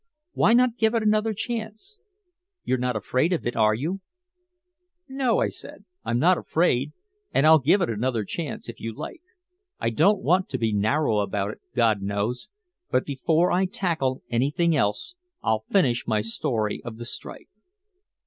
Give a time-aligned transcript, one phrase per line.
[0.33, 1.99] Why not give it another chance?
[2.63, 4.01] You're not afraid of it, are you?"
[5.07, 6.93] "No," I said, "I'm not afraid
[7.31, 9.21] and I'll give it another chance if you like
[9.79, 12.49] I don't want to be narrow about it, God knows.
[12.89, 17.49] But before I tackle anything else I'll finish my story of the strike."